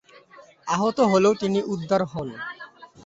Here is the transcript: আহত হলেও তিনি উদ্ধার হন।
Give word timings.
আহত 0.67 0.97
হলেও 1.11 1.33
তিনি 1.41 1.59
উদ্ধার 1.73 2.01
হন। 2.11 2.29